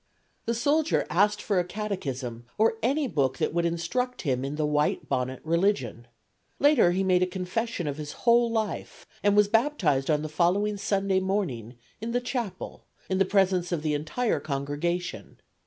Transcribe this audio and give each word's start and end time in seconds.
The 0.47 0.55
soldier 0.55 1.05
asked 1.11 1.43
for 1.43 1.59
a 1.59 1.63
catechism 1.63 2.47
or 2.57 2.79
any 2.81 3.07
book 3.07 3.37
that 3.37 3.53
would 3.53 3.65
instruct 3.67 4.23
him 4.23 4.43
in 4.43 4.55
the 4.55 4.65
white 4.65 5.07
bonnet 5.07 5.41
religion. 5.43 6.07
Later 6.57 6.89
he 6.89 7.03
made 7.03 7.21
a 7.21 7.27
confession 7.27 7.85
of 7.87 7.97
his 7.97 8.13
whole 8.25 8.49
life 8.51 9.05
and 9.21 9.35
was 9.37 9.47
baptized 9.47 10.09
on 10.09 10.23
the 10.23 10.27
following 10.27 10.77
Sunday 10.77 11.19
morning 11.19 11.75
in 12.01 12.13
the 12.13 12.19
chapel 12.19 12.87
in 13.11 13.19
the 13.19 13.25
presence 13.25 13.71
of 13.71 13.83
the 13.83 13.93
entire 13.93 14.39
congregation. 14.39 15.39